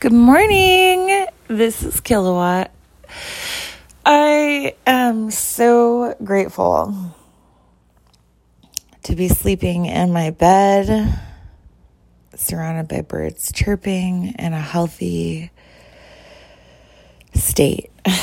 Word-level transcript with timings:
Good 0.00 0.12
morning. 0.12 1.26
This 1.48 1.82
is 1.82 1.98
Kilowatt. 1.98 2.70
I 4.06 4.76
am 4.86 5.32
so 5.32 6.14
grateful 6.22 7.16
to 9.02 9.16
be 9.16 9.26
sleeping 9.26 9.86
in 9.86 10.12
my 10.12 10.30
bed, 10.30 11.18
surrounded 12.36 12.86
by 12.86 13.00
birds 13.00 13.50
chirping, 13.50 14.36
in 14.38 14.52
a 14.52 14.60
healthy 14.60 15.50
state. 17.34 17.90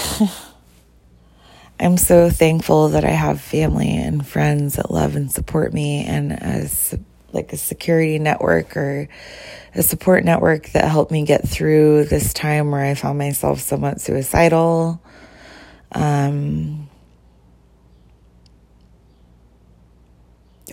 I'm 1.78 1.98
so 1.98 2.30
thankful 2.30 2.88
that 2.88 3.04
I 3.04 3.10
have 3.10 3.42
family 3.42 3.98
and 3.98 4.26
friends 4.26 4.76
that 4.76 4.92
love 4.92 5.18
and 5.18 5.30
support 5.30 5.74
me 5.74 6.06
and 6.06 6.42
as 6.42 6.96
like 7.36 7.54
a 7.54 7.58
security 7.58 8.18
network 8.18 8.76
or 8.76 9.08
a 9.76 9.84
support 9.84 10.24
network 10.24 10.70
that 10.70 10.90
helped 10.90 11.12
me 11.12 11.26
get 11.26 11.48
through 11.48 12.06
this 12.06 12.34
time 12.34 12.72
where 12.72 12.84
I 12.84 12.96
found 12.96 13.18
myself 13.18 13.60
somewhat 13.60 14.02
suicidal. 14.02 15.02
Um, 15.92 16.90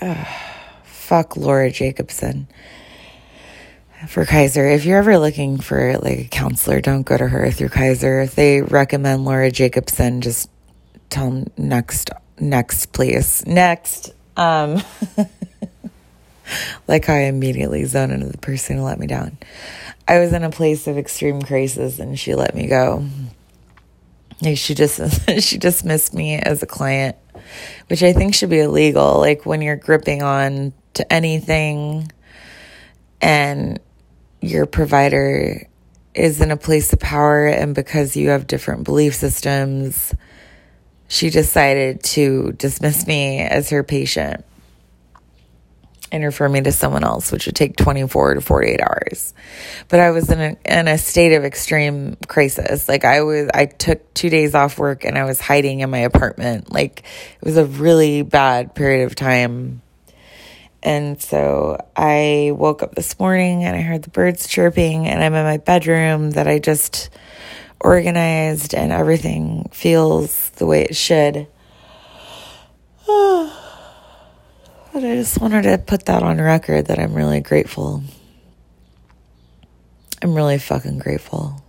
uh, 0.00 0.24
fuck 0.84 1.36
Laura 1.36 1.70
Jacobson 1.70 2.46
for 4.08 4.24
Kaiser. 4.24 4.66
If 4.66 4.84
you're 4.84 4.98
ever 4.98 5.18
looking 5.18 5.58
for 5.58 5.98
like 5.98 6.18
a 6.18 6.28
counselor, 6.28 6.80
don't 6.80 7.02
go 7.02 7.16
to 7.16 7.26
her 7.26 7.50
through 7.50 7.70
Kaiser. 7.70 8.20
If 8.20 8.34
they 8.34 8.62
recommend 8.62 9.24
Laura 9.24 9.50
Jacobson, 9.50 10.20
just 10.20 10.48
tell 11.10 11.30
them 11.30 11.46
next, 11.56 12.10
next, 12.38 12.92
please, 12.92 13.44
next. 13.46 14.14
Um, 14.36 14.82
like 16.88 17.08
I 17.08 17.24
immediately 17.24 17.84
zone 17.84 18.10
into 18.10 18.26
the 18.26 18.38
person 18.38 18.76
who 18.76 18.82
let 18.82 18.98
me 18.98 19.06
down. 19.06 19.38
I 20.06 20.18
was 20.18 20.32
in 20.32 20.42
a 20.44 20.50
place 20.50 20.86
of 20.86 20.98
extreme 20.98 21.42
crisis 21.42 21.98
and 21.98 22.18
she 22.18 22.34
let 22.34 22.54
me 22.54 22.66
go. 22.66 23.06
Like 24.40 24.58
she 24.58 24.74
just 24.74 25.30
she 25.40 25.58
dismissed 25.58 26.14
me 26.14 26.36
as 26.36 26.62
a 26.62 26.66
client, 26.66 27.16
which 27.88 28.02
I 28.02 28.12
think 28.12 28.34
should 28.34 28.50
be 28.50 28.60
illegal. 28.60 29.18
Like 29.18 29.46
when 29.46 29.62
you're 29.62 29.76
gripping 29.76 30.22
on 30.22 30.72
to 30.94 31.12
anything 31.12 32.10
and 33.20 33.78
your 34.40 34.66
provider 34.66 35.66
is 36.14 36.40
in 36.40 36.50
a 36.50 36.56
place 36.56 36.92
of 36.92 36.98
power 36.98 37.46
and 37.46 37.74
because 37.74 38.16
you 38.16 38.30
have 38.30 38.46
different 38.46 38.84
belief 38.84 39.14
systems, 39.14 40.12
she 41.08 41.30
decided 41.30 42.02
to 42.02 42.52
dismiss 42.52 43.06
me 43.06 43.38
as 43.38 43.70
her 43.70 43.82
patient 43.82 44.44
and 46.12 46.22
refer 46.22 46.46
me 46.46 46.60
to 46.60 46.70
someone 46.70 47.04
else, 47.04 47.32
which 47.32 47.46
would 47.46 47.56
take 47.56 47.74
24 47.76 48.34
to 48.34 48.40
48 48.42 48.80
hours. 48.82 49.32
But 49.88 49.98
I 49.98 50.10
was 50.10 50.30
in 50.30 50.40
a, 50.40 50.56
in 50.64 50.86
a 50.86 50.98
state 50.98 51.34
of 51.34 51.44
extreme 51.44 52.18
crisis. 52.28 52.86
Like 52.86 53.06
I 53.06 53.22
was, 53.22 53.48
I 53.54 53.64
took 53.64 54.12
two 54.12 54.28
days 54.28 54.54
off 54.54 54.78
work 54.78 55.06
and 55.06 55.16
I 55.16 55.24
was 55.24 55.40
hiding 55.40 55.80
in 55.80 55.88
my 55.88 56.00
apartment. 56.00 56.70
Like 56.70 57.02
it 57.40 57.44
was 57.44 57.56
a 57.56 57.64
really 57.64 58.20
bad 58.20 58.74
period 58.74 59.06
of 59.06 59.14
time. 59.14 59.80
And 60.82 61.20
so 61.22 61.78
I 61.96 62.52
woke 62.54 62.82
up 62.82 62.94
this 62.94 63.18
morning 63.18 63.64
and 63.64 63.74
I 63.74 63.80
heard 63.80 64.02
the 64.02 64.10
birds 64.10 64.46
chirping 64.46 65.06
and 65.06 65.24
I'm 65.24 65.32
in 65.32 65.44
my 65.44 65.56
bedroom 65.56 66.32
that 66.32 66.46
I 66.46 66.58
just 66.58 67.08
organized 67.80 68.74
and 68.74 68.92
everything 68.92 69.70
feels 69.72 70.50
the 70.50 70.66
way 70.66 70.82
it 70.82 70.94
should. 70.94 71.46
But 74.92 75.04
I 75.04 75.14
just 75.14 75.40
wanted 75.40 75.62
to 75.62 75.78
put 75.78 76.04
that 76.06 76.22
on 76.22 76.38
record 76.38 76.86
that 76.86 76.98
I'm 76.98 77.14
really 77.14 77.40
grateful. 77.40 78.02
I'm 80.20 80.34
really 80.34 80.58
fucking 80.58 80.98
grateful. 80.98 81.64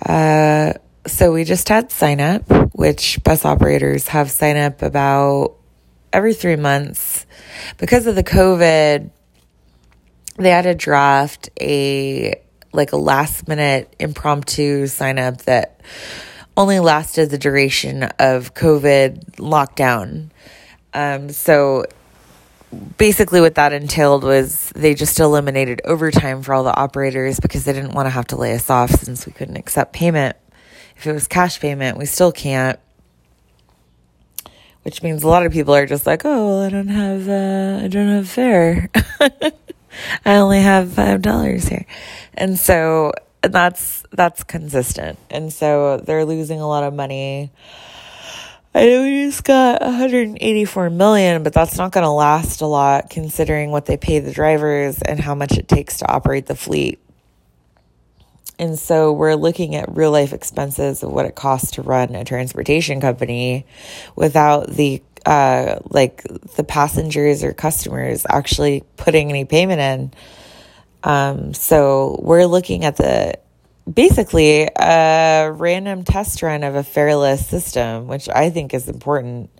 Uh, 0.00 0.74
so 1.06 1.32
we 1.32 1.42
just 1.42 1.68
had 1.68 1.90
sign 1.90 2.20
up, 2.20 2.48
which 2.72 3.22
bus 3.24 3.44
operators 3.44 4.08
have 4.08 4.30
sign 4.30 4.56
up 4.56 4.82
about 4.82 5.56
every 6.12 6.34
three 6.34 6.54
months. 6.54 7.26
Because 7.78 8.06
of 8.06 8.14
the 8.14 8.22
COVID, 8.22 9.10
they 10.36 10.50
had 10.50 10.62
to 10.62 10.74
draft 10.74 11.50
a 11.60 12.40
like 12.72 12.92
a 12.92 12.96
last 12.96 13.48
minute 13.48 13.94
impromptu 13.98 14.86
sign 14.86 15.18
up 15.18 15.42
that 15.42 15.80
only 16.56 16.78
lasted 16.78 17.30
the 17.30 17.38
duration 17.38 18.04
of 18.20 18.54
COVID 18.54 19.36
lockdown. 19.36 20.30
Um, 20.92 21.28
so 21.30 21.86
basically 22.98 23.40
what 23.40 23.54
that 23.56 23.72
entailed 23.72 24.24
was 24.24 24.70
they 24.74 24.94
just 24.94 25.18
eliminated 25.20 25.80
overtime 25.84 26.42
for 26.42 26.54
all 26.54 26.64
the 26.64 26.74
operators 26.74 27.40
because 27.40 27.64
they 27.64 27.72
didn't 27.72 27.92
want 27.92 28.06
to 28.06 28.10
have 28.10 28.26
to 28.28 28.36
lay 28.36 28.54
us 28.54 28.70
off 28.70 28.90
since 28.90 29.26
we 29.26 29.32
couldn't 29.32 29.56
accept 29.56 29.92
payment. 29.92 30.36
If 30.96 31.06
it 31.06 31.12
was 31.12 31.26
cash 31.26 31.60
payment, 31.60 31.98
we 31.98 32.06
still 32.06 32.32
can't. 32.32 32.78
Which 34.82 35.02
means 35.02 35.22
a 35.22 35.28
lot 35.28 35.46
of 35.46 35.52
people 35.52 35.74
are 35.74 35.86
just 35.86 36.06
like, 36.06 36.22
"Oh, 36.24 36.62
I 36.64 36.68
don't 36.68 36.88
have 36.88 37.28
uh, 37.28 37.84
I 37.84 37.88
don't 37.88 38.08
have 38.08 38.28
fare. 38.28 38.90
I 39.20 40.36
only 40.36 40.60
have 40.60 40.88
$5 40.88 41.68
here." 41.68 41.86
And 42.34 42.58
so 42.58 43.12
that's 43.40 44.04
that's 44.12 44.44
consistent. 44.44 45.18
And 45.30 45.52
so 45.52 45.98
they're 45.98 46.24
losing 46.24 46.60
a 46.60 46.68
lot 46.68 46.84
of 46.84 46.92
money 46.94 47.50
I 48.76 48.86
know 48.86 49.02
we 49.04 49.26
just 49.26 49.44
got 49.44 49.82
184 49.82 50.90
million, 50.90 51.44
but 51.44 51.52
that's 51.52 51.78
not 51.78 51.92
going 51.92 52.02
to 52.02 52.10
last 52.10 52.60
a 52.60 52.66
lot 52.66 53.08
considering 53.08 53.70
what 53.70 53.86
they 53.86 53.96
pay 53.96 54.18
the 54.18 54.32
drivers 54.32 55.00
and 55.00 55.20
how 55.20 55.36
much 55.36 55.56
it 55.56 55.68
takes 55.68 55.98
to 55.98 56.10
operate 56.12 56.46
the 56.46 56.56
fleet. 56.56 56.98
And 58.58 58.76
so 58.76 59.12
we're 59.12 59.36
looking 59.36 59.76
at 59.76 59.94
real 59.94 60.10
life 60.10 60.32
expenses 60.32 61.04
of 61.04 61.12
what 61.12 61.24
it 61.24 61.36
costs 61.36 61.72
to 61.72 61.82
run 61.82 62.16
a 62.16 62.24
transportation 62.24 63.00
company 63.00 63.64
without 64.16 64.68
the 64.68 65.02
uh, 65.24 65.78
like 65.84 66.22
the 66.56 66.64
passengers 66.64 67.44
or 67.44 67.52
customers 67.52 68.26
actually 68.28 68.82
putting 68.96 69.30
any 69.30 69.44
payment 69.44 69.80
in. 69.80 70.12
Um, 71.04 71.54
so 71.54 72.18
we're 72.22 72.46
looking 72.46 72.84
at 72.84 72.96
the 72.96 73.38
basically 73.92 74.68
a 74.76 75.52
random 75.52 76.04
test 76.04 76.42
run 76.42 76.64
of 76.64 76.74
a 76.74 76.82
fareless 76.82 77.44
system, 77.44 78.06
which 78.06 78.28
I 78.28 78.50
think 78.50 78.72
is 78.72 78.88
important 78.88 79.50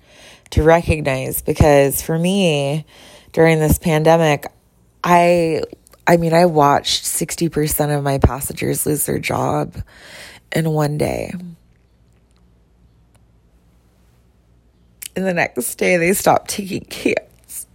to 0.50 0.62
recognize 0.62 1.42
because 1.42 2.00
for 2.00 2.18
me 2.18 2.86
during 3.32 3.58
this 3.58 3.78
pandemic, 3.78 4.46
I 5.02 5.62
I 6.06 6.18
mean, 6.18 6.34
I 6.34 6.46
watched 6.46 7.04
60% 7.04 7.96
of 7.96 8.04
my 8.04 8.18
passengers 8.18 8.84
lose 8.84 9.06
their 9.06 9.18
job 9.18 9.74
in 10.52 10.70
one 10.70 10.98
day. 10.98 11.32
And 15.16 15.26
the 15.26 15.32
next 15.32 15.76
day 15.76 15.96
they 15.96 16.12
stopped 16.12 16.50
taking 16.50 16.84
cabs. 16.91 17.66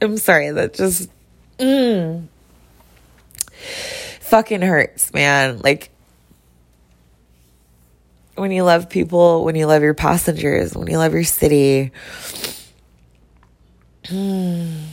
I'm 0.00 0.18
sorry, 0.18 0.50
that 0.50 0.74
just 0.74 1.10
mm 1.58 2.28
fucking 4.26 4.62
hurts, 4.62 5.12
man. 5.14 5.58
Like, 5.58 5.90
when 8.34 8.50
you 8.50 8.64
love 8.64 8.90
people, 8.90 9.44
when 9.44 9.54
you 9.54 9.66
love 9.66 9.82
your 9.82 9.94
passengers, 9.94 10.74
when 10.74 10.88
you 10.88 10.98
love 10.98 11.14
your 11.14 11.24
city. 11.24 11.92
Hmm. 14.06 14.84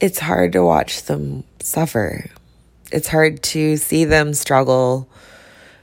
It's 0.00 0.18
hard 0.18 0.52
to 0.52 0.62
watch 0.62 1.02
them 1.04 1.44
suffer. 1.60 2.30
It's 2.92 3.08
hard 3.08 3.42
to 3.44 3.76
see 3.76 4.04
them 4.04 4.34
struggle. 4.34 5.08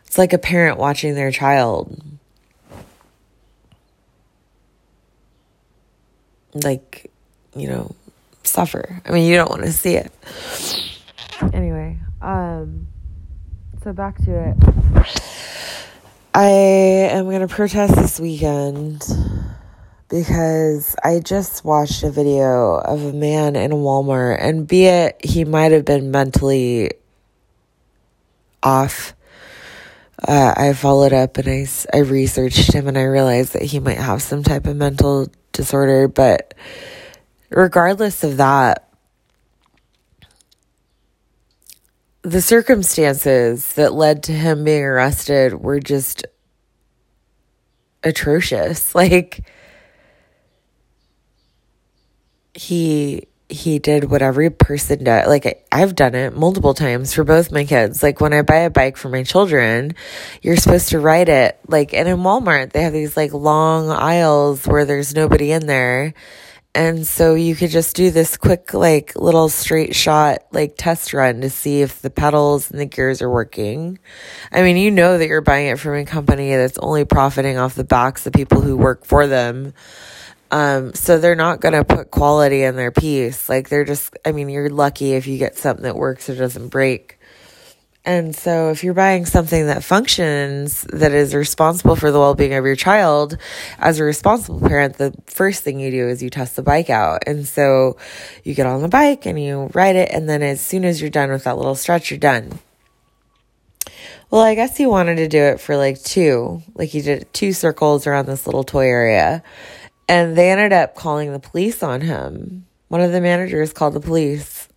It's 0.05 0.17
like 0.17 0.33
a 0.33 0.37
parent 0.37 0.77
watching 0.77 1.15
their 1.15 1.31
child. 1.31 2.01
Like, 6.53 7.10
you 7.55 7.67
know, 7.67 7.95
suffer. 8.43 9.01
I 9.05 9.11
mean, 9.11 9.27
you 9.27 9.35
don't 9.35 9.49
want 9.49 9.63
to 9.63 9.71
see 9.71 9.95
it. 9.95 10.11
Anyway, 11.53 11.99
um, 12.21 12.87
so 13.83 13.93
back 13.93 14.17
to 14.25 14.49
it. 14.49 15.21
I 16.33 16.47
am 16.47 17.25
going 17.25 17.41
to 17.41 17.47
protest 17.47 17.95
this 17.95 18.19
weekend 18.19 19.03
because 20.07 20.95
I 21.03 21.19
just 21.19 21.65
watched 21.65 22.03
a 22.03 22.11
video 22.11 22.75
of 22.75 23.03
a 23.03 23.13
man 23.13 23.55
in 23.55 23.71
a 23.71 23.75
Walmart, 23.75 24.37
and 24.39 24.67
be 24.67 24.85
it 24.85 25.19
he 25.23 25.45
might 25.45 25.71
have 25.71 25.85
been 25.85 26.11
mentally 26.11 26.91
off. 28.63 29.13
Uh, 30.25 30.53
I 30.55 30.73
followed 30.73 31.13
up 31.13 31.37
and 31.37 31.47
I, 31.47 31.67
I 31.91 32.01
researched 32.01 32.73
him 32.73 32.87
and 32.87 32.97
I 32.97 33.03
realized 33.03 33.53
that 33.53 33.63
he 33.63 33.79
might 33.79 33.97
have 33.97 34.21
some 34.21 34.43
type 34.43 34.67
of 34.67 34.75
mental 34.75 35.27
disorder, 35.51 36.07
but 36.07 36.53
regardless 37.51 38.23
of 38.23 38.37
that, 38.37 38.87
the 42.23 42.41
circumstances 42.41 43.73
that 43.73 43.93
led 43.93 44.23
to 44.23 44.31
him 44.31 44.63
being 44.63 44.83
arrested 44.83 45.53
were 45.53 45.79
just 45.79 46.25
atrocious. 48.03 48.95
Like, 49.01 49.43
he 52.53 53.27
he 53.51 53.79
did 53.79 54.05
what 54.05 54.21
every 54.21 54.49
person 54.49 55.03
does. 55.03 55.27
Like 55.27 55.65
I've 55.71 55.93
done 55.93 56.15
it 56.15 56.35
multiple 56.35 56.73
times 56.73 57.13
for 57.13 57.23
both 57.23 57.51
my 57.51 57.65
kids. 57.65 58.01
Like 58.01 58.21
when 58.21 58.33
I 58.33 58.41
buy 58.43 58.59
a 58.59 58.69
bike 58.69 58.97
for 58.97 59.09
my 59.09 59.23
children, 59.23 59.95
you're 60.41 60.55
supposed 60.57 60.89
to 60.89 60.99
ride 60.99 61.29
it. 61.29 61.59
Like 61.67 61.93
and 61.93 62.07
in 62.07 62.17
Walmart, 62.19 62.71
they 62.71 62.83
have 62.83 62.93
these 62.93 63.17
like 63.17 63.33
long 63.33 63.89
aisles 63.89 64.65
where 64.65 64.85
there's 64.85 65.13
nobody 65.13 65.51
in 65.51 65.67
there. 65.67 66.13
And 66.73 67.05
so 67.05 67.35
you 67.35 67.53
could 67.53 67.69
just 67.69 67.97
do 67.97 68.11
this 68.11 68.37
quick, 68.37 68.73
like 68.73 69.15
little 69.17 69.49
straight 69.49 69.93
shot, 69.93 70.43
like 70.51 70.75
test 70.77 71.13
run 71.13 71.41
to 71.41 71.49
see 71.49 71.81
if 71.81 72.01
the 72.01 72.09
pedals 72.09 72.71
and 72.71 72.79
the 72.79 72.85
gears 72.85 73.21
are 73.21 73.29
working. 73.29 73.99
I 74.53 74.61
mean, 74.61 74.77
you 74.77 74.89
know 74.89 75.17
that 75.17 75.27
you're 75.27 75.41
buying 75.41 75.67
it 75.67 75.79
from 75.79 75.95
a 75.95 76.05
company 76.05 76.55
that's 76.55 76.77
only 76.77 77.03
profiting 77.03 77.57
off 77.57 77.75
the 77.75 77.83
backs 77.83 78.25
of 78.25 78.31
people 78.31 78.61
who 78.61 78.77
work 78.77 79.05
for 79.05 79.27
them. 79.27 79.73
Um, 80.49 80.93
so 80.93 81.17
they're 81.17 81.35
not 81.35 81.59
going 81.59 81.73
to 81.73 81.83
put 81.83 82.11
quality 82.11 82.63
in 82.63 82.77
their 82.77 82.91
piece. 82.91 83.49
Like 83.49 83.67
they're 83.67 83.85
just, 83.85 84.17
I 84.25 84.31
mean, 84.31 84.47
you're 84.47 84.69
lucky 84.69 85.13
if 85.13 85.27
you 85.27 85.37
get 85.37 85.57
something 85.57 85.83
that 85.83 85.95
works 85.95 86.29
or 86.29 86.35
doesn't 86.35 86.69
break. 86.69 87.19
And 88.03 88.35
so 88.35 88.71
if 88.71 88.83
you're 88.83 88.95
buying 88.95 89.27
something 89.27 89.67
that 89.67 89.83
functions, 89.83 90.81
that 90.91 91.11
is 91.11 91.35
responsible 91.35 91.95
for 91.95 92.09
the 92.09 92.17
well-being 92.17 92.55
of 92.55 92.65
your 92.65 92.75
child, 92.75 93.37
as 93.77 93.99
a 93.99 94.03
responsible 94.03 94.59
parent, 94.59 94.97
the 94.97 95.13
first 95.27 95.63
thing 95.63 95.79
you 95.79 95.91
do 95.91 96.07
is 96.07 96.23
you 96.23 96.31
test 96.31 96.55
the 96.55 96.63
bike 96.63 96.89
out. 96.89 97.23
And 97.27 97.47
so 97.47 97.97
you 98.43 98.55
get 98.55 98.65
on 98.65 98.81
the 98.81 98.87
bike 98.87 99.27
and 99.27 99.39
you 99.39 99.69
ride 99.73 99.95
it. 99.95 100.09
And 100.11 100.27
then 100.27 100.41
as 100.41 100.61
soon 100.61 100.83
as 100.83 100.99
you're 100.99 101.11
done 101.11 101.29
with 101.29 101.43
that 101.43 101.57
little 101.57 101.75
stretch, 101.75 102.09
you're 102.09 102.19
done. 102.19 102.59
Well, 104.31 104.41
I 104.41 104.55
guess 104.55 104.77
he 104.77 104.87
wanted 104.87 105.17
to 105.17 105.27
do 105.27 105.39
it 105.39 105.59
for 105.59 105.77
like 105.77 106.01
two, 106.01 106.63
like 106.73 106.89
he 106.89 107.01
did 107.01 107.31
two 107.33 107.53
circles 107.53 108.07
around 108.07 108.25
this 108.25 108.47
little 108.47 108.63
toy 108.63 108.87
area. 108.87 109.43
And 110.07 110.35
they 110.35 110.49
ended 110.49 110.73
up 110.73 110.95
calling 110.95 111.31
the 111.31 111.39
police 111.39 111.83
on 111.83 112.01
him. 112.01 112.65
One 112.87 113.01
of 113.01 113.11
the 113.11 113.21
managers 113.21 113.73
called 113.73 113.93
the 113.93 113.99
police. 113.99 114.67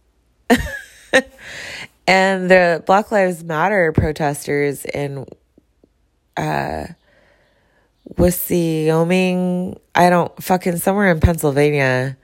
and 2.06 2.51
the 2.51 2.83
Black 2.87 3.11
Lives 3.11 3.45
Matter 3.45 3.93
protesters 3.93 4.85
in 4.85 5.27
uh 6.37 6.87
Wyoming, 8.19 9.79
I 9.95 10.11
don't 10.11 10.43
fucking 10.43 10.77
somewhere 10.77 11.11
in 11.11 11.21
Pennsylvania. 11.21 12.17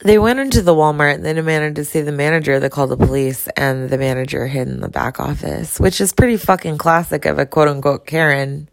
They 0.00 0.18
went 0.18 0.38
into 0.38 0.62
the 0.62 0.74
Walmart 0.74 1.14
and 1.14 1.24
they 1.24 1.32
demanded 1.32 1.74
to 1.76 1.84
see 1.84 2.02
the 2.02 2.12
manager. 2.12 2.60
They 2.60 2.68
called 2.68 2.90
the 2.90 2.96
police 2.96 3.48
and 3.56 3.90
the 3.90 3.98
manager 3.98 4.46
hid 4.46 4.68
in 4.68 4.80
the 4.80 4.88
back 4.88 5.18
office, 5.18 5.80
which 5.80 6.00
is 6.00 6.12
pretty 6.12 6.36
fucking 6.36 6.78
classic 6.78 7.24
of 7.24 7.38
a 7.38 7.46
quote 7.46 7.68
unquote 7.68 8.06
Karen. 8.06 8.68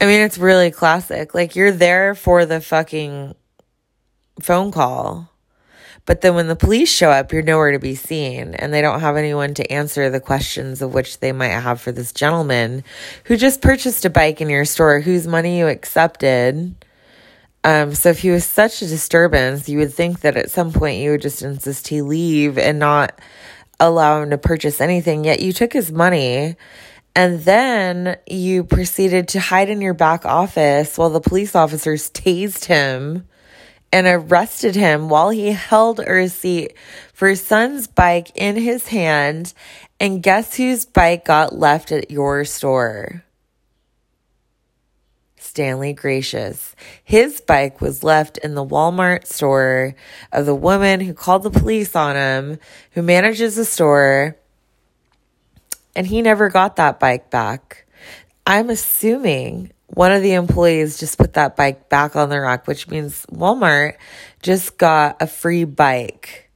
I 0.00 0.06
mean, 0.06 0.20
it's 0.20 0.38
really 0.38 0.70
classic. 0.70 1.34
Like, 1.34 1.56
you're 1.56 1.72
there 1.72 2.14
for 2.14 2.46
the 2.46 2.60
fucking 2.60 3.34
phone 4.40 4.70
call. 4.70 5.30
But 6.06 6.20
then 6.20 6.36
when 6.36 6.46
the 6.46 6.56
police 6.56 6.90
show 6.90 7.10
up, 7.10 7.32
you're 7.32 7.42
nowhere 7.42 7.72
to 7.72 7.80
be 7.80 7.96
seen, 7.96 8.54
and 8.54 8.72
they 8.72 8.80
don't 8.80 9.00
have 9.00 9.16
anyone 9.16 9.54
to 9.54 9.72
answer 9.72 10.08
the 10.08 10.20
questions 10.20 10.80
of 10.80 10.94
which 10.94 11.18
they 11.18 11.32
might 11.32 11.48
have 11.48 11.80
for 11.80 11.90
this 11.90 12.12
gentleman 12.12 12.84
who 13.24 13.36
just 13.36 13.60
purchased 13.60 14.04
a 14.04 14.10
bike 14.10 14.40
in 14.40 14.48
your 14.48 14.64
store, 14.64 15.00
whose 15.00 15.26
money 15.26 15.58
you 15.58 15.66
accepted. 15.66 16.76
Um, 17.64 17.92
so 17.92 18.10
if 18.10 18.20
he 18.20 18.30
was 18.30 18.44
such 18.44 18.80
a 18.82 18.86
disturbance, 18.86 19.68
you 19.68 19.78
would 19.78 19.92
think 19.92 20.20
that 20.20 20.36
at 20.36 20.52
some 20.52 20.72
point 20.72 21.00
you 21.00 21.10
would 21.10 21.22
just 21.22 21.42
insist 21.42 21.88
he 21.88 22.00
leave 22.02 22.56
and 22.56 22.78
not 22.78 23.20
allow 23.80 24.22
him 24.22 24.30
to 24.30 24.38
purchase 24.38 24.80
anything. 24.80 25.24
Yet 25.24 25.40
you 25.40 25.52
took 25.52 25.72
his 25.72 25.90
money 25.90 26.54
and 27.16 27.40
then 27.40 28.16
you 28.28 28.62
proceeded 28.62 29.26
to 29.28 29.40
hide 29.40 29.70
in 29.70 29.80
your 29.80 29.94
back 29.94 30.24
office 30.24 30.96
while 30.96 31.10
the 31.10 31.20
police 31.20 31.56
officers 31.56 32.10
tased 32.10 32.66
him 32.66 33.26
and 33.92 34.06
arrested 34.06 34.74
him 34.74 35.08
while 35.08 35.30
he 35.30 35.48
held 35.48 36.00
a 36.00 36.12
receipt 36.12 36.74
for 37.12 37.34
son's 37.34 37.86
bike 37.86 38.30
in 38.34 38.56
his 38.56 38.88
hand. 38.88 39.54
And 39.98 40.22
guess 40.22 40.56
whose 40.56 40.84
bike 40.84 41.24
got 41.24 41.56
left 41.56 41.90
at 41.92 42.10
your 42.10 42.44
store? 42.44 43.24
Stanley 45.38 45.94
Gracious. 45.94 46.76
His 47.02 47.40
bike 47.40 47.80
was 47.80 48.04
left 48.04 48.36
in 48.38 48.54
the 48.54 48.66
Walmart 48.66 49.26
store 49.26 49.94
of 50.30 50.44
the 50.44 50.54
woman 50.54 51.00
who 51.00 51.14
called 51.14 51.44
the 51.44 51.50
police 51.50 51.96
on 51.96 52.14
him, 52.14 52.58
who 52.90 53.00
manages 53.00 53.56
the 53.56 53.64
store 53.64 54.36
and 55.96 56.06
he 56.06 56.20
never 56.20 56.50
got 56.50 56.76
that 56.76 57.00
bike 57.00 57.30
back. 57.30 57.86
I'm 58.46 58.68
assuming 58.68 59.72
one 59.88 60.12
of 60.12 60.22
the 60.22 60.34
employees 60.34 60.98
just 60.98 61.18
put 61.18 61.34
that 61.34 61.56
bike 61.56 61.88
back 61.88 62.16
on 62.16 62.28
the 62.28 62.40
rack, 62.40 62.66
which 62.66 62.88
means 62.88 63.24
Walmart 63.26 63.96
just 64.42 64.78
got 64.78 65.16
a 65.20 65.26
free 65.26 65.64
bike 65.64 66.50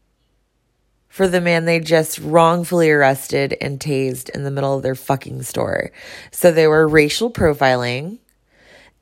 for 1.08 1.28
the 1.28 1.40
man 1.40 1.64
they 1.64 1.80
just 1.80 2.18
wrongfully 2.18 2.90
arrested 2.90 3.56
and 3.60 3.78
tased 3.78 4.30
in 4.30 4.44
the 4.44 4.50
middle 4.50 4.76
of 4.76 4.82
their 4.82 4.94
fucking 4.94 5.42
store. 5.42 5.90
So 6.30 6.50
they 6.50 6.66
were 6.66 6.88
racial 6.88 7.30
profiling. 7.30 8.18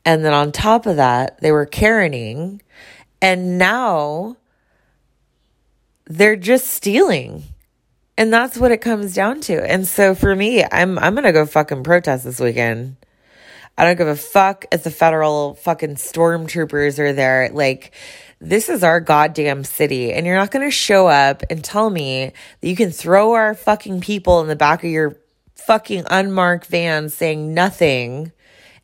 And 0.04 0.24
then 0.24 0.32
on 0.32 0.52
top 0.52 0.86
of 0.86 0.96
that, 0.96 1.40
they 1.40 1.52
were 1.52 1.66
Karening. 1.66 2.60
And 3.20 3.58
now 3.58 4.36
they're 6.06 6.36
just 6.36 6.68
stealing. 6.68 7.44
And 8.16 8.32
that's 8.32 8.56
what 8.56 8.72
it 8.72 8.80
comes 8.80 9.14
down 9.14 9.40
to. 9.42 9.70
And 9.70 9.86
so 9.86 10.14
for 10.14 10.34
me, 10.34 10.64
I'm 10.64 10.98
I'm 10.98 11.14
gonna 11.14 11.32
go 11.32 11.46
fucking 11.46 11.84
protest 11.84 12.24
this 12.24 12.40
weekend. 12.40 12.96
I 13.78 13.84
don't 13.84 13.96
give 13.96 14.08
a 14.08 14.16
fuck 14.16 14.66
if 14.72 14.82
the 14.82 14.90
federal 14.90 15.54
fucking 15.54 15.94
stormtroopers 15.94 16.98
are 16.98 17.12
there. 17.12 17.48
Like, 17.52 17.94
this 18.40 18.68
is 18.68 18.82
our 18.82 18.98
goddamn 18.98 19.62
city. 19.62 20.12
And 20.12 20.26
you're 20.26 20.34
not 20.34 20.50
gonna 20.50 20.72
show 20.72 21.06
up 21.06 21.44
and 21.48 21.62
tell 21.62 21.88
me 21.88 22.32
that 22.60 22.68
you 22.68 22.74
can 22.74 22.90
throw 22.90 23.34
our 23.34 23.54
fucking 23.54 24.00
people 24.00 24.40
in 24.40 24.48
the 24.48 24.56
back 24.56 24.82
of 24.82 24.90
your 24.90 25.16
fucking 25.54 26.04
unmarked 26.10 26.66
van 26.66 27.08
saying 27.08 27.54
nothing 27.54 28.32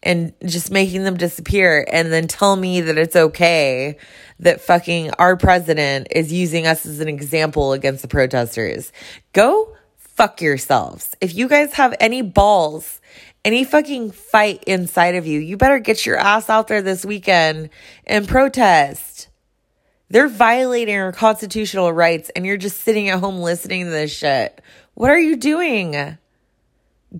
and 0.00 0.32
just 0.44 0.70
making 0.70 1.02
them 1.02 1.16
disappear 1.16 1.84
and 1.90 2.12
then 2.12 2.28
tell 2.28 2.54
me 2.54 2.82
that 2.82 2.96
it's 2.96 3.16
okay 3.16 3.96
that 4.38 4.60
fucking 4.60 5.10
our 5.18 5.36
president 5.36 6.06
is 6.10 6.32
using 6.32 6.66
us 6.68 6.86
as 6.86 7.00
an 7.00 7.08
example 7.08 7.72
against 7.72 8.02
the 8.02 8.08
protesters. 8.08 8.92
Go 9.32 9.74
fuck 9.96 10.40
yourselves. 10.40 11.16
If 11.20 11.34
you 11.34 11.48
guys 11.48 11.72
have 11.74 11.94
any 11.98 12.22
balls, 12.22 13.00
any 13.44 13.64
fucking 13.64 14.12
fight 14.12 14.64
inside 14.64 15.16
of 15.16 15.26
you, 15.26 15.38
you 15.40 15.56
better 15.56 15.78
get 15.78 16.06
your 16.06 16.16
ass 16.16 16.48
out 16.48 16.68
there 16.68 16.82
this 16.82 17.04
weekend 17.04 17.70
and 18.06 18.26
protest. 18.26 19.28
They're 20.08 20.28
violating 20.28 20.96
our 20.96 21.12
constitutional 21.12 21.92
rights 21.92 22.30
and 22.34 22.46
you're 22.46 22.56
just 22.56 22.80
sitting 22.80 23.08
at 23.08 23.20
home 23.20 23.38
listening 23.38 23.84
to 23.84 23.90
this 23.90 24.14
shit. 24.14 24.60
What 24.94 25.10
are 25.10 25.18
you 25.18 25.36
doing? 25.36 26.16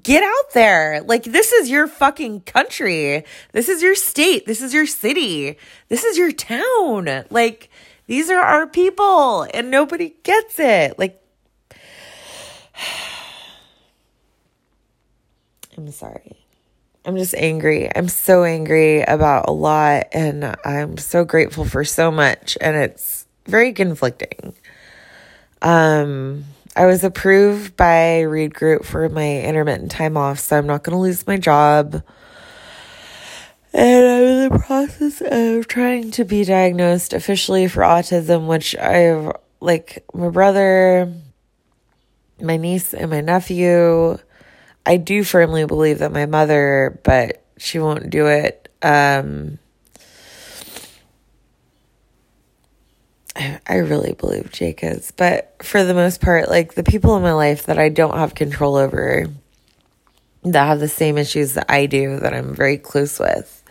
get 0.03 0.23
out 0.23 0.53
there. 0.53 1.03
Like, 1.03 1.25
this 1.25 1.53
is 1.53 1.71
your 1.71 1.87
fucking 1.87 2.41
country. 2.43 3.25
This 3.53 3.69
is 3.69 3.83
your 3.83 3.95
state. 3.95 4.47
This 4.47 4.61
is 4.61 4.75
your 4.75 4.87
city. 4.87 5.57
This 5.89 6.05
is 6.05 6.19
your 6.19 6.33
town. 6.33 7.25
Like, 7.31 7.71
these 8.07 8.29
are 8.31 8.41
our 8.41 8.67
people, 8.67 9.47
and 9.55 9.71
nobody 9.71 10.15
gets 10.23 10.59
it. 10.59 10.99
Like, 10.99 11.21
I'm 15.77 15.91
sorry. 15.91 16.37
I'm 17.05 17.17
just 17.17 17.35
angry. 17.35 17.95
I'm 17.95 18.09
so 18.09 18.45
angry 18.45 19.03
about 19.03 19.49
a 19.49 19.53
lot, 19.53 20.07
and 20.13 20.57
I'm 20.65 20.97
so 20.97 21.25
grateful 21.25 21.65
for 21.65 21.85
so 21.85 22.11
much, 22.11 22.57
and 22.61 22.77
it's 22.77 23.27
very 23.47 23.73
conflicting. 23.75 24.55
Um, 25.61 26.45
I 26.77 26.87
was 26.87 27.05
approved 27.05 27.77
by 27.77 28.21
Reed 28.21 28.55
Group 28.55 28.85
for 28.85 29.09
my 29.09 29.41
intermittent 29.43 29.91
time 29.91 30.17
off, 30.17 30.39
so 30.39 30.57
I'm 30.57 30.67
not 30.67 30.83
going 30.83 30.97
to 30.97 31.01
lose 31.01 31.27
my 31.27 31.37
job. 31.37 32.03
And 33.73 34.07
I'm 34.07 34.25
in 34.25 34.49
the 34.49 34.59
process 34.61 35.21
of 35.21 35.69
trying 35.69 36.11
to 36.13 36.25
be 36.25 36.45
diagnosed 36.45 37.13
officially 37.13 37.69
for 37.69 37.83
autism, 37.83 38.47
which 38.47 38.77
I've, 38.77 39.33
like, 39.61 40.05
my 40.15 40.29
brother, 40.31 41.13
my 42.41 42.57
niece, 42.57 42.95
and 42.95 43.11
my 43.11 43.21
nephew. 43.21 44.17
I 44.87 44.97
do 44.99 45.25
firmly 45.25 45.65
believe 45.67 46.01
that 46.01 46.13
my 46.13 46.27
mother, 46.27 46.99
but 47.05 47.43
she 47.57 47.79
won't 47.79 48.11
do 48.11 48.27
it. 48.27 48.69
Um, 48.83 49.59
I, 53.37 53.79
really 53.79 54.13
believe 54.13 54.53
Jake 54.53 54.85
is, 54.85 55.11
but 55.11 55.57
for 55.63 55.83
the 55.83 55.95
most 55.95 56.21
part, 56.21 56.49
like 56.49 56.75
the 56.75 56.85
people 56.85 57.17
in 57.17 57.23
my 57.23 57.33
life 57.33 57.67
that 57.67 57.79
I 57.79 57.89
don't 57.89 58.17
have 58.17 58.35
control 58.35 58.77
over, 58.77 59.27
that 60.45 60.67
have 60.67 60.79
the 60.79 60.89
same 60.89 61.19
issues 61.19 61.55
that 61.55 61.67
I 61.69 61.87
do, 61.87 62.21
that 62.21 62.33
I'm 62.33 62.55
very 62.55 62.77
close 62.77 63.19
with, 63.19 63.65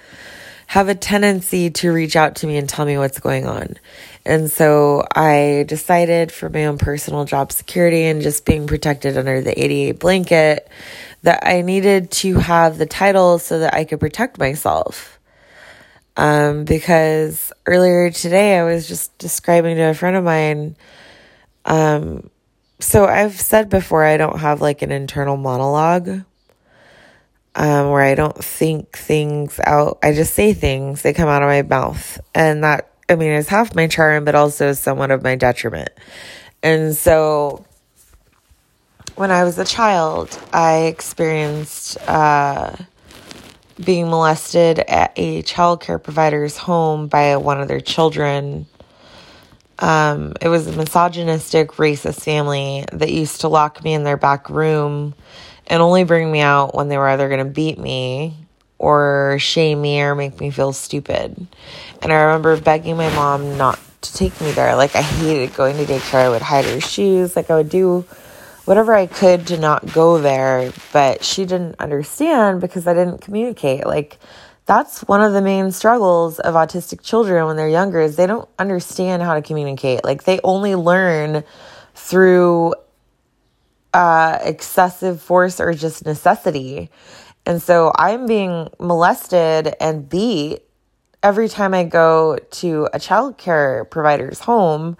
have 0.67 0.89
a 0.89 0.95
tendency 0.95 1.69
to 1.69 1.93
reach 1.93 2.15
out 2.15 2.35
to 2.37 2.47
me 2.47 2.57
and 2.57 2.67
tell 2.67 2.85
me 2.85 2.97
what's 2.97 3.19
going 3.19 3.45
on. 3.45 3.77
And 4.25 4.49
so 4.49 5.05
I 5.13 5.65
decided 5.67 6.31
for 6.31 6.49
my 6.49 6.65
own 6.65 6.77
personal 6.77 7.25
job 7.25 7.51
security 7.51 8.03
and 8.03 8.21
just 8.21 8.45
being 8.45 8.67
protected 8.67 9.17
under 9.17 9.41
the 9.41 9.61
ADA 9.61 9.97
blanket 9.97 10.69
that 11.23 11.45
I 11.45 11.61
needed 11.61 12.11
to 12.11 12.35
have 12.35 12.77
the 12.77 12.85
title 12.85 13.39
so 13.39 13.59
that 13.59 13.73
I 13.73 13.83
could 13.83 13.99
protect 13.99 14.37
myself. 14.37 15.19
Um, 16.15 16.63
because 16.63 17.51
earlier 17.65 18.11
today 18.11 18.57
I 18.57 18.63
was 18.63 18.87
just 18.87 19.17
describing 19.17 19.77
to 19.77 19.89
a 19.89 19.93
friend 19.93 20.15
of 20.15 20.23
mine, 20.23 20.75
um, 21.65 22.29
so 22.79 23.05
I've 23.05 23.39
said 23.39 23.69
before 23.69 24.03
I 24.03 24.17
don't 24.17 24.39
have 24.39 24.61
like 24.61 24.81
an 24.81 24.91
internal 24.91 25.37
monologue 25.37 26.23
um, 27.55 27.89
where 27.89 28.01
I 28.01 28.15
don't 28.15 28.43
think 28.43 28.97
things 28.97 29.59
out. 29.63 29.99
I 30.03 30.13
just 30.13 30.33
say 30.33 30.53
things, 30.53 31.01
they 31.01 31.13
come 31.13 31.29
out 31.29 31.43
of 31.43 31.47
my 31.47 31.61
mouth. 31.61 32.19
And 32.35 32.63
that, 32.63 32.92
I 33.09 33.15
mean, 33.15 33.31
it's 33.31 33.49
half 33.49 33.75
my 33.75 33.87
charm, 33.87 34.25
but 34.25 34.35
also 34.35 34.73
somewhat 34.73 35.11
of 35.11 35.23
my 35.23 35.35
detriment. 35.35 35.89
And 36.61 36.95
so 36.95 37.65
when 39.15 39.31
I 39.31 39.43
was 39.43 39.57
a 39.59 39.65
child, 39.65 40.39
I 40.53 40.83
experienced 40.83 41.97
uh, 42.07 42.75
being 43.83 44.09
molested 44.09 44.79
at 44.79 45.13
a 45.17 45.41
child 45.41 45.81
care 45.81 45.99
provider's 45.99 46.57
home 46.57 47.07
by 47.07 47.35
one 47.37 47.59
of 47.59 47.67
their 47.67 47.81
children 47.81 48.65
um, 49.79 50.33
it 50.39 50.47
was 50.47 50.67
a 50.67 50.71
misogynistic, 50.71 51.73
racist 51.73 52.21
family 52.23 52.85
that 52.93 53.11
used 53.11 53.41
to 53.41 53.47
lock 53.47 53.83
me 53.83 53.93
in 53.93 54.03
their 54.03 54.17
back 54.17 54.49
room 54.49 55.13
and 55.67 55.81
only 55.81 56.03
bring 56.03 56.31
me 56.31 56.41
out 56.41 56.75
when 56.75 56.89
they 56.89 56.97
were 56.97 57.09
either 57.09 57.27
going 57.27 57.45
to 57.45 57.51
beat 57.51 57.77
me 57.77 58.42
or 58.83 59.37
shame 59.39 59.81
me 59.81 60.01
or 60.01 60.13
make 60.13 60.41
me 60.41 60.51
feel 60.51 60.73
stupid. 60.73 61.47
And 62.01 62.11
I 62.11 62.21
remember 62.23 62.59
begging 62.59 62.97
my 62.97 63.09
mom 63.15 63.57
not 63.57 63.79
to 64.01 64.13
take 64.13 64.39
me 64.41 64.51
there. 64.51 64.75
Like, 64.75 64.93
I 64.93 65.01
hated 65.01 65.55
going 65.55 65.77
to 65.77 65.85
daycare. 65.85 66.25
I 66.25 66.29
would 66.29 66.41
hide 66.41 66.65
her 66.65 66.81
shoes. 66.81 67.33
Like, 67.37 67.49
I 67.49 67.55
would 67.55 67.69
do 67.69 68.01
whatever 68.65 68.93
I 68.93 69.07
could 69.07 69.47
to 69.47 69.57
not 69.57 69.93
go 69.93 70.17
there. 70.17 70.73
But 70.91 71.23
she 71.23 71.45
didn't 71.45 71.77
understand 71.79 72.59
because 72.59 72.85
I 72.85 72.93
didn't 72.93 73.21
communicate. 73.21 73.85
Like, 73.85 74.19
that's 74.65 75.01
one 75.03 75.21
of 75.21 75.31
the 75.31 75.41
main 75.41 75.71
struggles 75.71 76.39
of 76.39 76.55
autistic 76.55 77.01
children 77.01 77.45
when 77.45 77.55
they're 77.55 77.69
younger 77.69 78.01
is 78.01 78.17
they 78.17 78.27
don't 78.27 78.49
understand 78.59 79.21
how 79.21 79.33
to 79.33 79.41
communicate 79.41 80.05
like 80.05 80.23
they 80.23 80.39
only 80.41 80.73
learn 80.73 81.43
through 81.95 82.73
uh, 83.93 84.39
excessive 84.41 85.21
force 85.21 85.59
or 85.59 85.73
just 85.73 86.05
necessity 86.05 86.89
and 87.45 87.61
so 87.61 87.91
i'm 87.95 88.25
being 88.25 88.69
molested 88.79 89.75
and 89.79 90.09
beat 90.09 90.59
every 91.21 91.47
time 91.47 91.73
i 91.73 91.83
go 91.83 92.37
to 92.51 92.87
a 92.93 92.99
child 92.99 93.37
care 93.37 93.85
provider's 93.85 94.39
home 94.39 94.97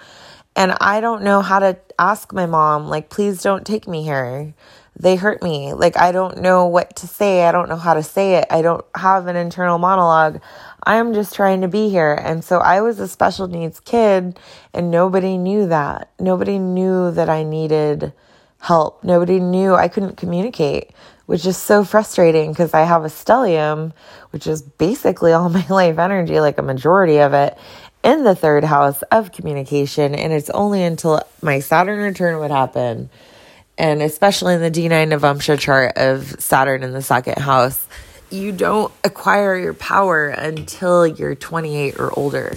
and 0.56 0.76
i 0.80 1.02
don't 1.02 1.24
know 1.24 1.42
how 1.42 1.60
to 1.60 1.78
ask 2.00 2.34
my 2.34 2.46
mom 2.46 2.88
like 2.88 3.10
please 3.10 3.42
don't 3.42 3.66
take 3.66 3.88
me 3.88 4.04
here 4.04 4.54
they 4.96 5.16
hurt 5.16 5.42
me. 5.42 5.74
Like, 5.74 5.98
I 5.98 6.12
don't 6.12 6.40
know 6.40 6.68
what 6.68 6.96
to 6.98 7.08
say. 7.08 7.46
I 7.46 7.52
don't 7.52 7.70
know 7.70 7.78
how 7.78 7.96
to 7.96 8.04
say 8.04 8.36
it. 8.36 8.46
I 8.50 8.62
don't 8.62 8.86
have 8.96 9.28
an 9.28 9.36
internal 9.36 9.78
monologue. 9.78 10.40
I 10.84 10.96
am 10.96 11.14
just 11.14 11.34
trying 11.34 11.62
to 11.62 11.68
be 11.68 11.90
here. 11.90 12.14
And 12.14 12.44
so 12.44 12.60
I 12.60 12.82
was 12.82 13.00
a 13.00 13.08
special 13.08 13.48
needs 13.48 13.80
kid, 13.80 14.40
and 14.74 14.92
nobody 14.92 15.38
knew 15.38 15.68
that. 15.68 16.12
Nobody 16.20 16.60
knew 16.60 17.12
that 17.12 17.30
I 17.30 17.44
needed 17.44 18.14
help. 18.60 19.04
Nobody 19.04 19.40
knew 19.40 19.74
I 19.74 19.88
couldn't 19.88 20.18
communicate, 20.18 20.92
which 21.26 21.46
is 21.46 21.58
so 21.58 21.84
frustrating 21.84 22.52
because 22.52 22.74
I 22.74 22.84
have 22.84 23.06
a 23.06 23.10
stellium, 23.10 23.94
which 24.32 24.48
is 24.48 24.62
basically 24.62 25.32
all 25.32 25.50
my 25.50 25.66
life 25.68 25.98
energy, 25.98 26.40
like 26.40 26.58
a 26.58 26.64
majority 26.64 27.20
of 27.20 27.34
it, 27.34 27.58
in 28.04 28.24
the 28.24 28.36
third 28.36 28.64
house 28.64 29.02
of 29.04 29.32
communication. 29.32 30.14
And 30.16 30.34
it's 30.34 30.50
only 30.50 30.84
until 30.84 31.22
my 31.42 31.60
Saturn 31.60 32.00
return 32.00 32.40
would 32.40 32.52
happen 32.52 33.10
and 33.78 34.02
especially 34.02 34.54
in 34.54 34.62
the 34.62 34.72
D9 34.72 35.12
Navamsha 35.12 35.60
chart 35.60 35.94
of 35.98 36.40
Saturn 36.40 36.84
in 36.84 36.94
the 36.94 37.02
second 37.02 37.40
house, 37.40 37.88
you 38.30 38.52
don't 38.52 38.94
acquire 39.04 39.58
your 39.58 39.74
power 39.74 40.28
until 40.28 41.06
you're 41.06 41.36
28 41.36 42.00
or 42.00 42.18
older. 42.18 42.54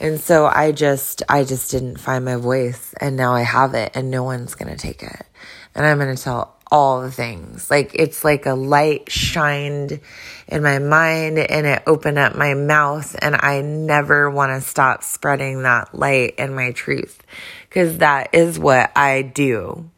And 0.00 0.20
so 0.20 0.46
I 0.46 0.72
just 0.72 1.22
I 1.28 1.44
just 1.44 1.70
didn't 1.70 1.98
find 1.98 2.24
my 2.24 2.36
voice 2.36 2.94
and 3.00 3.16
now 3.16 3.34
I 3.34 3.42
have 3.42 3.74
it 3.74 3.92
and 3.94 4.10
no 4.10 4.24
one's 4.24 4.54
going 4.54 4.70
to 4.70 4.78
take 4.78 5.02
it. 5.02 5.26
And 5.74 5.86
I'm 5.86 5.98
going 5.98 6.14
to 6.14 6.22
tell 6.22 6.56
all 6.72 7.02
the 7.02 7.12
things. 7.12 7.70
Like 7.70 7.92
it's 7.94 8.24
like 8.24 8.46
a 8.46 8.54
light 8.54 9.12
shined 9.12 10.00
in 10.48 10.62
my 10.62 10.78
mind 10.78 11.38
and 11.38 11.66
it 11.66 11.82
opened 11.86 12.18
up 12.18 12.34
my 12.34 12.54
mouth 12.54 13.14
and 13.20 13.36
I 13.38 13.60
never 13.60 14.30
want 14.30 14.50
to 14.50 14.66
stop 14.66 15.04
spreading 15.04 15.62
that 15.62 15.94
light 15.94 16.34
and 16.38 16.56
my 16.56 16.72
truth 16.72 17.22
cuz 17.70 17.98
that 17.98 18.30
is 18.32 18.58
what 18.58 18.90
I 18.96 19.20
do 19.20 19.90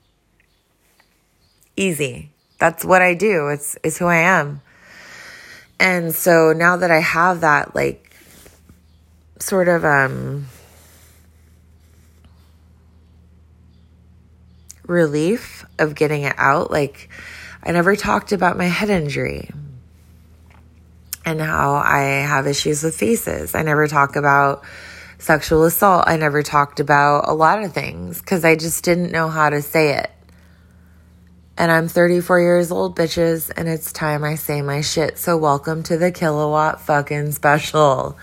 easy. 1.76 2.30
That's 2.58 2.84
what 2.84 3.02
I 3.02 3.14
do. 3.14 3.48
It's 3.48 3.78
it's 3.84 3.98
who 3.98 4.06
I 4.06 4.16
am. 4.16 4.60
And 5.78 6.14
so 6.14 6.52
now 6.52 6.76
that 6.76 6.90
I 6.90 7.00
have 7.00 7.40
that 7.40 7.74
like 7.74 8.10
sort 9.38 9.68
of 9.68 9.84
um 9.84 10.46
relief 14.86 15.64
of 15.78 15.94
getting 15.94 16.22
it 16.22 16.34
out, 16.36 16.70
like 16.70 17.08
I 17.62 17.72
never 17.72 17.96
talked 17.96 18.32
about 18.32 18.56
my 18.56 18.66
head 18.66 18.90
injury 18.90 19.50
and 21.24 21.40
how 21.40 21.74
I 21.74 22.02
have 22.02 22.46
issues 22.46 22.82
with 22.82 22.94
faces. 22.94 23.54
I 23.54 23.62
never 23.62 23.88
talk 23.88 24.16
about 24.16 24.64
sexual 25.18 25.64
assault. 25.64 26.04
I 26.06 26.16
never 26.16 26.42
talked 26.42 26.80
about 26.80 27.28
a 27.28 27.32
lot 27.32 27.62
of 27.62 27.72
things 27.72 28.20
because 28.20 28.44
I 28.44 28.56
just 28.56 28.84
didn't 28.84 29.10
know 29.10 29.28
how 29.28 29.50
to 29.50 29.62
say 29.62 29.96
it. 29.96 30.10
And 31.56 31.70
I'm 31.70 31.86
34 31.86 32.40
years 32.40 32.70
old, 32.72 32.96
bitches, 32.96 33.50
and 33.56 33.68
it's 33.68 33.92
time 33.92 34.24
I 34.24 34.34
say 34.34 34.60
my 34.60 34.80
shit. 34.80 35.18
So, 35.18 35.36
welcome 35.36 35.84
to 35.84 35.96
the 35.96 36.10
kilowatt 36.10 36.80
fucking 36.80 37.30
special. 37.30 38.18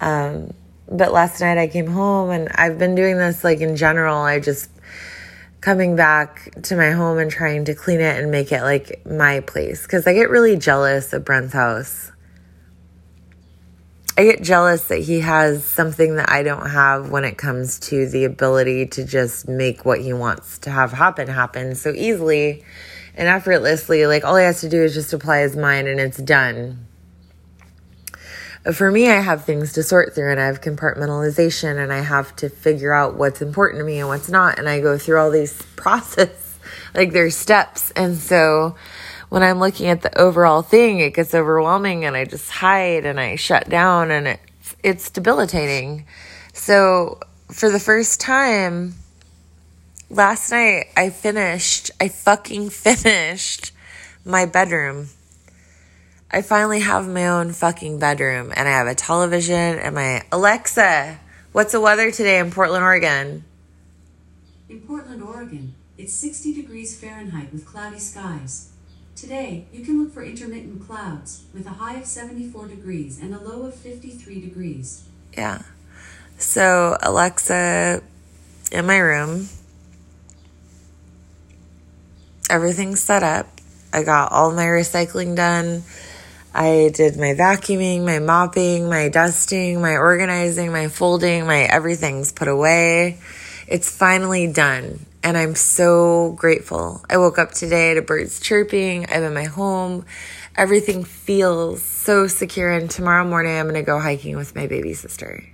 Um, 0.00 0.52
but 0.90 1.12
last 1.12 1.40
night 1.40 1.56
I 1.56 1.68
came 1.68 1.86
home 1.86 2.30
and 2.30 2.48
I've 2.54 2.78
been 2.78 2.94
doing 2.94 3.16
this 3.16 3.44
like 3.44 3.60
in 3.60 3.76
general. 3.76 4.18
I 4.18 4.40
just 4.40 4.68
coming 5.60 5.94
back 5.94 6.50
to 6.62 6.76
my 6.76 6.90
home 6.92 7.18
and 7.18 7.30
trying 7.30 7.66
to 7.66 7.74
clean 7.74 8.00
it 8.00 8.18
and 8.18 8.30
make 8.30 8.50
it 8.52 8.62
like 8.62 9.04
my 9.04 9.40
place 9.40 9.82
because 9.82 10.06
I 10.06 10.14
get 10.14 10.30
really 10.30 10.56
jealous 10.56 11.12
of 11.12 11.24
Brent's 11.24 11.52
house. 11.52 12.12
I 14.16 14.24
get 14.24 14.42
jealous 14.42 14.84
that 14.88 14.98
he 14.98 15.20
has 15.20 15.64
something 15.64 16.16
that 16.16 16.30
I 16.30 16.42
don't 16.42 16.68
have 16.68 17.10
when 17.10 17.24
it 17.24 17.38
comes 17.38 17.78
to 17.80 18.08
the 18.08 18.24
ability 18.24 18.86
to 18.88 19.04
just 19.04 19.48
make 19.48 19.84
what 19.84 20.00
he 20.00 20.12
wants 20.12 20.58
to 20.58 20.70
have 20.70 20.92
happen 20.92 21.28
happen 21.28 21.74
so 21.74 21.90
easily 21.90 22.64
and 23.14 23.28
effortlessly. 23.28 24.06
Like 24.06 24.24
all 24.24 24.36
he 24.36 24.44
has 24.44 24.60
to 24.60 24.68
do 24.68 24.82
is 24.82 24.94
just 24.94 25.12
apply 25.12 25.40
his 25.40 25.56
mind 25.56 25.88
and 25.88 26.00
it's 26.00 26.18
done. 26.18 26.86
For 28.74 28.90
me, 28.90 29.08
I 29.08 29.20
have 29.20 29.44
things 29.44 29.72
to 29.74 29.82
sort 29.82 30.14
through 30.14 30.32
and 30.32 30.40
I 30.40 30.46
have 30.46 30.60
compartmentalization 30.60 31.82
and 31.82 31.90
I 31.92 32.00
have 32.00 32.36
to 32.36 32.50
figure 32.50 32.92
out 32.92 33.16
what's 33.16 33.40
important 33.40 33.80
to 33.80 33.84
me 33.84 33.98
and 34.00 34.08
what's 34.08 34.28
not. 34.28 34.58
And 34.58 34.68
I 34.68 34.80
go 34.80 34.98
through 34.98 35.18
all 35.18 35.30
these 35.30 35.62
process, 35.76 36.58
like 36.94 37.12
there's 37.12 37.36
steps. 37.36 37.90
And 37.92 38.16
so, 38.16 38.76
when 39.30 39.44
I'm 39.44 39.60
looking 39.60 39.86
at 39.86 40.02
the 40.02 40.16
overall 40.18 40.60
thing, 40.60 40.98
it 40.98 41.14
gets 41.14 41.34
overwhelming 41.34 42.04
and 42.04 42.16
I 42.16 42.24
just 42.24 42.50
hide 42.50 43.06
and 43.06 43.18
I 43.18 43.36
shut 43.36 43.68
down 43.68 44.10
and 44.10 44.26
it's, 44.26 44.76
it's 44.82 45.10
debilitating. 45.10 46.04
So 46.52 47.20
for 47.50 47.70
the 47.70 47.78
first 47.78 48.20
time 48.20 48.94
last 50.10 50.50
night, 50.50 50.86
I 50.96 51.10
finished, 51.10 51.92
I 52.00 52.08
fucking 52.08 52.70
finished 52.70 53.72
my 54.24 54.46
bedroom. 54.46 55.08
I 56.32 56.42
finally 56.42 56.80
have 56.80 57.08
my 57.08 57.26
own 57.26 57.52
fucking 57.52 57.98
bedroom 57.98 58.52
and 58.54 58.68
I 58.68 58.72
have 58.72 58.86
a 58.86 58.94
television 58.94 59.56
and 59.56 59.96
my 59.96 60.22
Alexa, 60.30 61.18
what's 61.50 61.72
the 61.72 61.80
weather 61.80 62.12
today 62.12 62.38
in 62.38 62.52
Portland, 62.52 62.84
Oregon? 62.84 63.44
In 64.68 64.80
Portland, 64.82 65.24
Oregon, 65.24 65.74
it's 65.98 66.12
60 66.12 66.54
degrees 66.54 66.98
Fahrenheit 66.98 67.52
with 67.52 67.66
cloudy 67.66 67.98
skies. 67.98 68.70
Today, 69.16 69.66
you 69.72 69.84
can 69.84 70.00
look 70.00 70.14
for 70.14 70.22
intermittent 70.22 70.86
clouds 70.86 71.42
with 71.52 71.66
a 71.66 71.70
high 71.70 71.96
of 71.96 72.06
74 72.06 72.68
degrees 72.68 73.20
and 73.20 73.34
a 73.34 73.40
low 73.40 73.66
of 73.66 73.74
53 73.74 74.40
degrees. 74.40 75.04
Yeah. 75.36 75.62
So, 76.38 76.96
Alexa 77.02 78.02
in 78.70 78.86
my 78.86 78.98
room, 78.98 79.48
everything's 82.48 83.00
set 83.00 83.24
up. 83.24 83.48
I 83.92 84.04
got 84.04 84.30
all 84.30 84.52
my 84.52 84.66
recycling 84.66 85.34
done. 85.34 85.82
I 86.54 86.90
did 86.94 87.16
my 87.16 87.34
vacuuming, 87.34 88.04
my 88.04 88.18
mopping, 88.18 88.88
my 88.88 89.08
dusting, 89.08 89.80
my 89.80 89.96
organizing, 89.96 90.72
my 90.72 90.88
folding, 90.88 91.46
my 91.46 91.60
everything's 91.60 92.32
put 92.32 92.48
away. 92.48 93.18
It's 93.68 93.94
finally 93.94 94.52
done 94.52 95.06
and 95.22 95.36
I'm 95.36 95.54
so 95.54 96.32
grateful. 96.32 97.04
I 97.10 97.18
woke 97.18 97.38
up 97.38 97.52
today 97.52 97.94
to 97.94 98.02
birds 98.02 98.40
chirping. 98.40 99.06
I'm 99.10 99.22
in 99.22 99.34
my 99.34 99.44
home. 99.44 100.06
Everything 100.56 101.04
feels 101.04 101.82
so 101.82 102.26
secure. 102.26 102.70
And 102.70 102.90
tomorrow 102.90 103.24
morning, 103.24 103.56
I'm 103.56 103.66
going 103.66 103.74
to 103.74 103.82
go 103.82 104.00
hiking 104.00 104.36
with 104.36 104.54
my 104.54 104.66
baby 104.66 104.94
sister. 104.94 105.44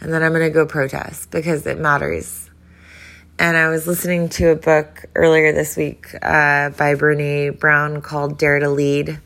And 0.00 0.12
then 0.12 0.22
I'm 0.22 0.32
going 0.32 0.46
to 0.46 0.50
go 0.50 0.66
protest 0.66 1.30
because 1.30 1.66
it 1.66 1.78
matters. 1.78 2.50
And 3.38 3.56
I 3.56 3.68
was 3.68 3.86
listening 3.86 4.28
to 4.30 4.50
a 4.50 4.56
book 4.56 5.04
earlier 5.14 5.52
this 5.52 5.76
week 5.76 6.14
uh, 6.14 6.70
by 6.70 6.94
Brene 6.94 7.58
Brown 7.58 8.00
called 8.00 8.38
Dare 8.38 8.60
to 8.60 8.70
Lead. 8.70 9.20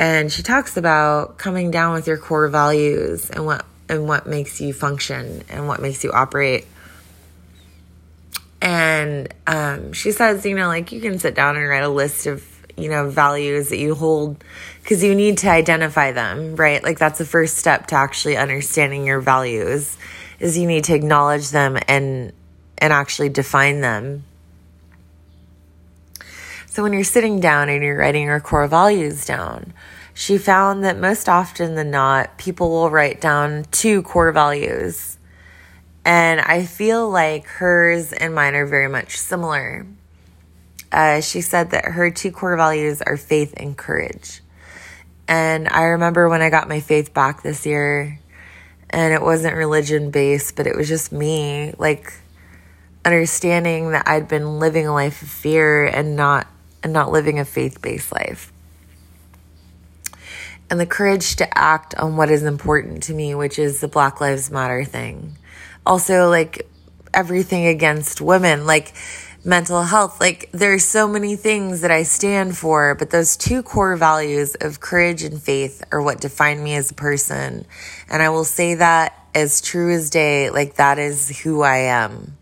And 0.00 0.32
she 0.32 0.42
talks 0.42 0.78
about 0.78 1.36
coming 1.36 1.70
down 1.70 1.92
with 1.92 2.06
your 2.06 2.16
core 2.16 2.48
values 2.48 3.28
and 3.28 3.44
what 3.44 3.66
and 3.86 4.08
what 4.08 4.26
makes 4.26 4.58
you 4.58 4.72
function 4.72 5.44
and 5.50 5.68
what 5.68 5.82
makes 5.82 6.02
you 6.02 6.10
operate. 6.10 6.66
And 8.62 9.28
um, 9.46 9.92
she 9.92 10.12
says, 10.12 10.46
you 10.46 10.56
know, 10.56 10.68
like 10.68 10.90
you 10.90 11.02
can 11.02 11.18
sit 11.18 11.34
down 11.34 11.58
and 11.58 11.68
write 11.68 11.82
a 11.82 11.88
list 11.90 12.26
of, 12.26 12.42
you 12.78 12.88
know, 12.88 13.10
values 13.10 13.68
that 13.68 13.76
you 13.76 13.94
hold 13.94 14.42
because 14.82 15.04
you 15.04 15.14
need 15.14 15.36
to 15.38 15.50
identify 15.50 16.12
them, 16.12 16.56
right? 16.56 16.82
Like 16.82 16.98
that's 16.98 17.18
the 17.18 17.26
first 17.26 17.58
step 17.58 17.88
to 17.88 17.94
actually 17.94 18.38
understanding 18.38 19.04
your 19.04 19.20
values 19.20 19.98
is 20.38 20.56
you 20.56 20.66
need 20.66 20.84
to 20.84 20.94
acknowledge 20.94 21.50
them 21.50 21.78
and 21.88 22.32
and 22.78 22.94
actually 22.94 23.28
define 23.28 23.82
them. 23.82 24.24
So 26.80 26.84
when 26.84 26.94
you're 26.94 27.04
sitting 27.04 27.40
down 27.40 27.68
and 27.68 27.82
you're 27.82 27.98
writing 27.98 28.22
your 28.24 28.40
core 28.40 28.66
values 28.66 29.26
down, 29.26 29.74
she 30.14 30.38
found 30.38 30.82
that 30.82 30.98
most 30.98 31.28
often 31.28 31.74
than 31.74 31.90
not, 31.90 32.38
people 32.38 32.70
will 32.70 32.88
write 32.88 33.20
down 33.20 33.66
two 33.70 34.00
core 34.00 34.32
values. 34.32 35.18
And 36.06 36.40
I 36.40 36.64
feel 36.64 37.10
like 37.10 37.44
hers 37.46 38.14
and 38.14 38.34
mine 38.34 38.54
are 38.54 38.64
very 38.64 38.88
much 38.88 39.18
similar. 39.18 39.86
Uh, 40.90 41.20
she 41.20 41.42
said 41.42 41.72
that 41.72 41.84
her 41.84 42.10
two 42.10 42.32
core 42.32 42.56
values 42.56 43.02
are 43.02 43.18
faith 43.18 43.52
and 43.58 43.76
courage. 43.76 44.40
And 45.28 45.68
I 45.68 45.82
remember 45.82 46.30
when 46.30 46.40
I 46.40 46.48
got 46.48 46.66
my 46.66 46.80
faith 46.80 47.12
back 47.12 47.42
this 47.42 47.66
year, 47.66 48.18
and 48.88 49.12
it 49.12 49.20
wasn't 49.20 49.54
religion 49.54 50.10
based, 50.10 50.56
but 50.56 50.66
it 50.66 50.74
was 50.74 50.88
just 50.88 51.12
me, 51.12 51.74
like 51.76 52.10
understanding 53.04 53.90
that 53.90 54.08
I'd 54.08 54.28
been 54.28 54.58
living 54.58 54.86
a 54.86 54.94
life 54.94 55.20
of 55.20 55.28
fear 55.28 55.84
and 55.84 56.16
not 56.16 56.46
and 56.82 56.92
not 56.92 57.10
living 57.10 57.38
a 57.38 57.44
faith-based 57.44 58.12
life. 58.12 58.52
And 60.68 60.78
the 60.78 60.86
courage 60.86 61.36
to 61.36 61.58
act 61.58 61.94
on 61.96 62.16
what 62.16 62.30
is 62.30 62.44
important 62.44 63.02
to 63.04 63.14
me, 63.14 63.34
which 63.34 63.58
is 63.58 63.80
the 63.80 63.88
Black 63.88 64.20
Lives 64.20 64.50
Matter 64.50 64.84
thing. 64.84 65.36
Also 65.84 66.28
like 66.28 66.68
everything 67.12 67.66
against 67.66 68.20
women, 68.20 68.66
like 68.66 68.94
mental 69.44 69.82
health. 69.82 70.20
Like 70.20 70.48
there's 70.52 70.84
so 70.84 71.08
many 71.08 71.36
things 71.36 71.80
that 71.80 71.90
I 71.90 72.02
stand 72.02 72.56
for, 72.56 72.94
but 72.94 73.10
those 73.10 73.36
two 73.36 73.62
core 73.62 73.96
values 73.96 74.54
of 74.60 74.80
courage 74.80 75.22
and 75.22 75.42
faith 75.42 75.82
are 75.90 76.02
what 76.02 76.20
define 76.20 76.62
me 76.62 76.74
as 76.74 76.90
a 76.90 76.94
person. 76.94 77.66
And 78.08 78.22
I 78.22 78.28
will 78.28 78.44
say 78.44 78.74
that 78.74 79.14
as 79.34 79.60
true 79.60 79.92
as 79.92 80.10
day, 80.10 80.50
like 80.50 80.74
that 80.74 80.98
is 80.98 81.40
who 81.40 81.62
I 81.62 81.78
am. 81.78 82.36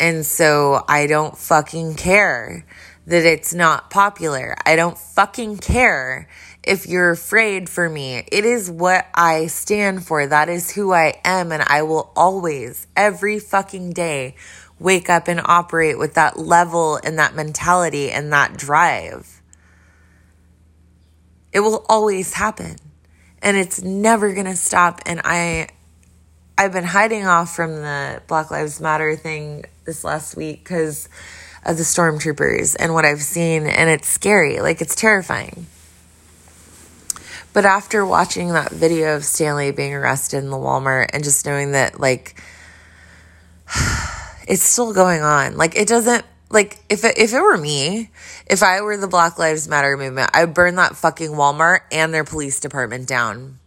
And 0.00 0.26
so 0.26 0.84
I 0.88 1.06
don't 1.06 1.36
fucking 1.36 1.94
care 1.94 2.66
that 3.06 3.24
it's 3.24 3.52
not 3.52 3.90
popular. 3.90 4.54
I 4.64 4.76
don't 4.76 4.96
fucking 4.96 5.58
care 5.58 6.28
if 6.62 6.86
you're 6.86 7.10
afraid 7.10 7.68
for 7.68 7.88
me. 7.88 8.24
It 8.30 8.44
is 8.44 8.70
what 8.70 9.06
I 9.14 9.48
stand 9.48 10.06
for. 10.06 10.26
That 10.26 10.48
is 10.48 10.70
who 10.70 10.92
I 10.92 11.20
am. 11.24 11.50
And 11.50 11.62
I 11.62 11.82
will 11.82 12.12
always, 12.14 12.86
every 12.96 13.38
fucking 13.38 13.92
day, 13.92 14.36
wake 14.78 15.10
up 15.10 15.28
and 15.28 15.40
operate 15.44 15.98
with 15.98 16.14
that 16.14 16.38
level 16.38 16.98
and 17.02 17.18
that 17.18 17.34
mentality 17.34 18.10
and 18.10 18.32
that 18.32 18.56
drive. 18.56 19.40
It 21.52 21.60
will 21.60 21.84
always 21.88 22.34
happen 22.34 22.76
and 23.42 23.56
it's 23.56 23.82
never 23.82 24.32
going 24.32 24.46
to 24.46 24.56
stop 24.56 25.00
and 25.04 25.20
I 25.24 25.68
I've 26.56 26.72
been 26.72 26.84
hiding 26.84 27.26
off 27.26 27.54
from 27.54 27.76
the 27.76 28.22
Black 28.28 28.50
Lives 28.50 28.80
Matter 28.80 29.16
thing 29.16 29.64
this 29.84 30.04
last 30.04 30.36
week 30.36 30.64
cuz 30.64 31.08
of 31.64 31.76
the 31.76 31.82
stormtroopers 31.82 32.76
and 32.78 32.94
what 32.94 33.04
I've 33.04 33.22
seen 33.22 33.66
and 33.66 33.88
it's 33.88 34.08
scary 34.08 34.60
like 34.60 34.80
it's 34.80 34.94
terrifying. 34.94 35.66
But 37.52 37.64
after 37.64 38.04
watching 38.06 38.48
that 38.48 38.72
video 38.72 39.14
of 39.16 39.24
Stanley 39.24 39.72
being 39.72 39.94
arrested 39.94 40.38
in 40.38 40.50
the 40.50 40.56
Walmart 40.56 41.10
and 41.12 41.22
just 41.22 41.44
knowing 41.44 41.72
that 41.72 42.00
like 42.00 42.40
it's 44.48 44.62
still 44.62 44.92
going 44.92 45.22
on. 45.22 45.56
Like 45.56 45.76
it 45.76 45.88
doesn't 45.88 46.24
like 46.50 46.78
if 46.88 47.04
it, 47.04 47.18
if 47.18 47.32
it 47.32 47.40
were 47.40 47.56
me, 47.56 48.10
if 48.46 48.62
I 48.62 48.80
were 48.82 48.96
the 48.96 49.08
Black 49.08 49.38
Lives 49.38 49.68
Matter 49.68 49.96
movement, 49.96 50.30
I'd 50.34 50.54
burn 50.54 50.76
that 50.76 50.96
fucking 50.96 51.30
Walmart 51.30 51.80
and 51.90 52.12
their 52.12 52.24
police 52.24 52.60
department 52.60 53.08
down. 53.08 53.58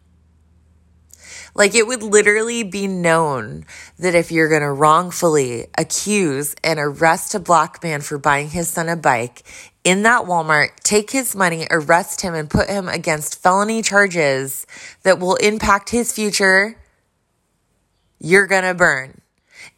Like 1.55 1.73
it 1.73 1.87
would 1.87 2.03
literally 2.03 2.63
be 2.63 2.85
known 2.85 3.65
that 3.97 4.13
if 4.13 4.31
you're 4.31 4.49
going 4.49 4.61
to 4.61 4.71
wrongfully 4.71 5.67
accuse 5.77 6.55
and 6.63 6.77
arrest 6.77 7.33
a 7.33 7.39
black 7.39 7.81
man 7.81 8.01
for 8.01 8.17
buying 8.17 8.49
his 8.49 8.67
son 8.67 8.89
a 8.89 8.95
bike 8.97 9.43
in 9.85 10.01
that 10.01 10.25
Walmart, 10.25 10.71
take 10.83 11.11
his 11.11 11.35
money, 11.35 11.67
arrest 11.69 12.21
him 12.21 12.33
and 12.33 12.49
put 12.49 12.67
him 12.67 12.89
against 12.89 13.41
felony 13.41 13.83
charges 13.83 14.65
that 15.03 15.19
will 15.19 15.35
impact 15.35 15.91
his 15.91 16.11
future, 16.11 16.75
you're 18.19 18.47
going 18.47 18.63
to 18.63 18.73
burn. 18.73 19.21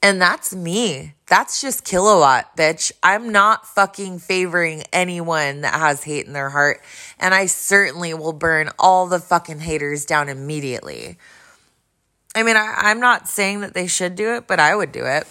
And 0.02 0.22
that's 0.22 0.56
me. 0.56 1.14
That's 1.28 1.60
just 1.60 1.84
kilowatt, 1.84 2.56
bitch. 2.56 2.94
I'm 3.04 3.34
not 3.34 3.68
fucking 3.68 4.20
favoring 4.20 4.84
anyone 4.94 5.62
that 5.62 5.74
has 5.74 6.06
hate 6.06 6.26
in 6.26 6.32
their 6.32 6.52
heart. 6.52 6.82
And 7.20 7.34
I 7.34 7.48
certainly 7.48 8.14
will 8.14 8.34
burn 8.34 8.70
all 8.80 9.08
the 9.08 9.20
fucking 9.20 9.60
haters 9.60 10.06
down 10.06 10.30
immediately. 10.30 11.18
I 12.38 12.44
mean, 12.44 12.56
I, 12.56 12.92
am 12.92 13.00
not 13.00 13.28
saying 13.28 13.62
that 13.62 13.74
they 13.74 13.88
should 13.88 14.16
do 14.16 14.36
it, 14.36 14.46
but 14.46 14.60
I 14.60 14.76
would 14.76 14.92
do 14.92 15.04
it. 15.04 15.26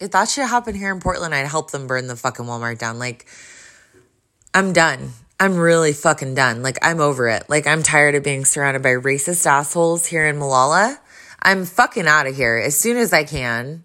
If 0.00 0.10
that 0.12 0.30
should 0.30 0.46
happen 0.46 0.74
here 0.74 0.90
in 0.90 1.00
Portland, 1.00 1.34
I'd 1.34 1.46
help 1.46 1.70
them 1.70 1.86
burn 1.86 2.06
the 2.06 2.16
fucking 2.16 2.46
Walmart 2.46 2.78
down. 2.78 2.98
Like, 2.98 3.26
I'm 4.54 4.72
done. 4.72 5.10
I'm 5.38 5.56
really 5.56 5.92
fucking 5.92 6.34
done. 6.34 6.62
Like, 6.62 6.78
I'm 6.80 7.00
over 7.00 7.28
it. 7.28 7.44
Like, 7.50 7.66
I'm 7.66 7.82
tired 7.82 8.14
of 8.14 8.24
being 8.24 8.46
surrounded 8.46 8.82
by 8.82 8.92
racist 8.92 9.44
assholes 9.44 10.06
here 10.06 10.26
in 10.26 10.38
Molalla. 10.38 10.98
I'm 11.42 11.66
fucking 11.66 12.06
out 12.06 12.26
of 12.26 12.34
here 12.34 12.56
as 12.56 12.74
soon 12.74 12.96
as 12.96 13.12
I 13.12 13.24
can. 13.24 13.84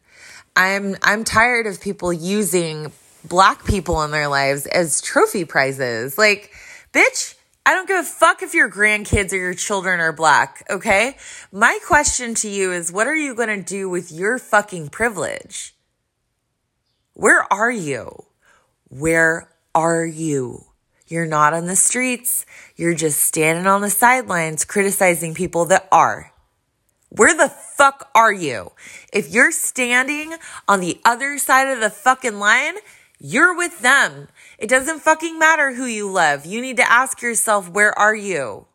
I'm 0.56 0.96
I'm 1.02 1.26
tired 1.26 1.68
of 1.68 1.82
people 1.82 2.14
using 2.14 2.94
black 3.26 3.66
people 3.66 4.02
in 4.04 4.12
their 4.12 4.30
lives 4.30 4.66
as 4.66 5.02
trophy 5.02 5.44
prizes. 5.44 6.18
Like, 6.18 6.54
bitch, 6.94 7.36
I 7.66 7.74
don't 7.74 7.88
give 7.88 7.98
a 8.00 8.04
fuck 8.04 8.42
if 8.42 8.56
your 8.56 8.70
grandkids 8.70 9.34
or 9.34 9.38
your 9.38 9.54
children 9.54 10.00
are 10.00 10.12
black, 10.12 10.66
okay? 10.70 11.16
My 11.52 11.78
question 11.86 12.34
to 12.36 12.50
you 12.50 12.72
is 12.72 12.92
what 12.92 13.06
are 13.06 13.16
you 13.16 13.36
going 13.36 13.56
to 13.56 13.64
do 13.64 13.88
with 13.88 14.12
your 14.12 14.40
fucking 14.40 14.90
privilege? 14.90 15.76
Where 17.14 17.46
are 17.54 17.70
you? 17.70 18.26
Where 18.90 19.50
are 19.76 20.06
you? 20.06 20.66
You're 21.08 21.28
not 21.28 21.54
on 21.54 21.68
the 21.68 21.76
streets. 21.76 22.46
You're 22.76 22.96
just 22.96 23.22
standing 23.22 23.68
on 23.68 23.82
the 23.82 23.90
sidelines 23.92 24.66
criticizing 24.66 25.36
people 25.36 25.66
that 25.66 25.88
are. 25.92 26.32
Where 27.10 27.36
the 27.36 27.50
fuck 27.50 28.10
are 28.16 28.34
you? 28.34 28.72
If 29.14 29.30
you're 29.30 29.52
standing 29.52 30.34
on 30.68 30.80
the 30.80 31.00
other 31.06 31.38
side 31.38 31.68
of 31.68 31.80
the 31.80 31.90
fucking 31.90 32.40
line, 32.40 32.76
you're 33.20 33.56
with 33.56 33.82
them. 33.82 34.30
It 34.62 34.70
doesn't 34.70 35.00
fucking 35.00 35.40
matter 35.40 35.74
who 35.74 35.86
you 35.86 36.08
love. 36.08 36.46
You 36.46 36.62
need 36.62 36.78
to 36.78 36.90
ask 36.90 37.24
yourself, 37.24 37.68
where 37.68 37.98
are 37.98 38.14
you? 38.14 38.68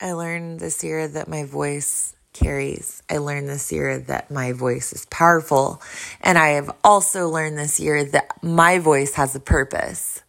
I 0.00 0.10
learned 0.10 0.58
this 0.58 0.82
year 0.82 1.06
that 1.06 1.28
my 1.28 1.44
voice 1.44 2.16
carries. 2.32 3.00
I 3.08 3.18
learned 3.18 3.48
this 3.48 3.70
year 3.70 4.00
that 4.00 4.28
my 4.28 4.50
voice 4.50 4.92
is 4.92 5.06
powerful. 5.06 5.80
And 6.20 6.36
I 6.36 6.48
have 6.48 6.74
also 6.82 7.28
learned 7.28 7.56
this 7.56 7.78
year 7.78 8.02
that 8.06 8.42
my 8.42 8.80
voice 8.80 9.14
has 9.14 9.36
a 9.36 9.40
purpose. 9.40 10.24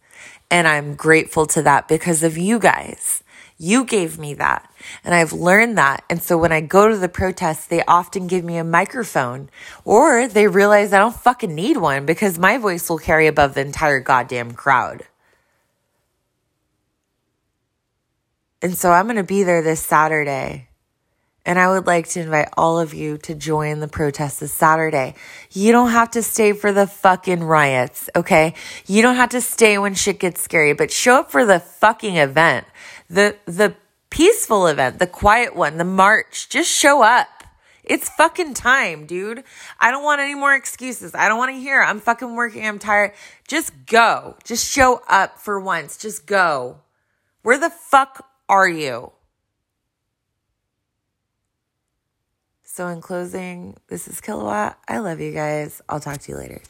And 0.52 0.68
I'm 0.68 0.94
grateful 0.94 1.46
to 1.46 1.62
that 1.62 1.88
because 1.88 2.22
of 2.22 2.38
you 2.38 2.60
guys. 2.60 3.21
You 3.62 3.84
gave 3.84 4.18
me 4.18 4.34
that. 4.34 4.68
And 5.04 5.14
I've 5.14 5.32
learned 5.32 5.78
that. 5.78 6.02
And 6.10 6.20
so 6.20 6.36
when 6.36 6.50
I 6.50 6.60
go 6.60 6.88
to 6.88 6.96
the 6.96 7.08
protests, 7.08 7.66
they 7.66 7.84
often 7.84 8.26
give 8.26 8.44
me 8.44 8.56
a 8.56 8.64
microphone 8.64 9.50
or 9.84 10.26
they 10.26 10.48
realize 10.48 10.92
I 10.92 10.98
don't 10.98 11.14
fucking 11.14 11.54
need 11.54 11.76
one 11.76 12.04
because 12.04 12.40
my 12.40 12.58
voice 12.58 12.90
will 12.90 12.98
carry 12.98 13.28
above 13.28 13.54
the 13.54 13.60
entire 13.60 14.00
goddamn 14.00 14.50
crowd. 14.50 15.04
And 18.60 18.76
so 18.76 18.90
I'm 18.90 19.06
going 19.06 19.14
to 19.14 19.22
be 19.22 19.44
there 19.44 19.62
this 19.62 19.80
Saturday 19.80 20.66
and 21.44 21.58
I 21.58 21.68
would 21.68 21.86
like 21.86 22.08
to 22.10 22.20
invite 22.20 22.48
all 22.56 22.78
of 22.78 22.94
you 22.94 23.18
to 23.18 23.34
join 23.34 23.80
the 23.80 23.88
protest 23.88 24.40
this 24.40 24.52
Saturday. 24.52 25.14
You 25.50 25.72
don't 25.72 25.90
have 25.90 26.12
to 26.12 26.22
stay 26.22 26.52
for 26.52 26.72
the 26.72 26.86
fucking 26.86 27.42
riots, 27.42 28.08
okay? 28.14 28.54
You 28.86 29.02
don't 29.02 29.16
have 29.16 29.30
to 29.30 29.40
stay 29.40 29.76
when 29.78 29.94
shit 29.94 30.20
gets 30.20 30.40
scary, 30.40 30.72
but 30.72 30.92
show 30.92 31.16
up 31.16 31.32
for 31.32 31.44
the 31.44 31.58
fucking 31.58 32.16
event. 32.16 32.66
The, 33.12 33.36
the 33.44 33.74
peaceful 34.08 34.66
event, 34.66 34.98
the 34.98 35.06
quiet 35.06 35.54
one, 35.54 35.76
the 35.76 35.84
march. 35.84 36.48
Just 36.48 36.70
show 36.70 37.02
up. 37.02 37.28
It's 37.84 38.08
fucking 38.08 38.54
time, 38.54 39.04
dude. 39.04 39.44
I 39.78 39.90
don't 39.90 40.02
want 40.02 40.22
any 40.22 40.34
more 40.34 40.54
excuses. 40.54 41.14
I 41.14 41.28
don't 41.28 41.36
want 41.36 41.54
to 41.54 41.60
hear. 41.60 41.82
I'm 41.82 42.00
fucking 42.00 42.34
working. 42.34 42.66
I'm 42.66 42.78
tired. 42.78 43.12
Just 43.46 43.72
go. 43.84 44.36
Just 44.44 44.72
show 44.72 45.02
up 45.10 45.38
for 45.38 45.60
once. 45.60 45.98
Just 45.98 46.26
go. 46.26 46.78
Where 47.42 47.58
the 47.58 47.68
fuck 47.68 48.26
are 48.48 48.68
you? 48.68 49.12
So, 52.64 52.86
in 52.86 53.02
closing, 53.02 53.76
this 53.88 54.08
is 54.08 54.22
Kilowatt. 54.22 54.78
I 54.88 54.98
love 54.98 55.20
you 55.20 55.32
guys. 55.32 55.82
I'll 55.86 56.00
talk 56.00 56.18
to 56.18 56.32
you 56.32 56.38
later. 56.38 56.62